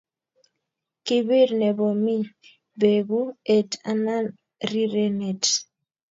Kibir 1.05 1.49
nebo 1.61 1.85
mi 2.03 2.15
beku 2.79 3.21
et 3.55 3.71
anan 3.91 4.25
rirenet 4.69 5.43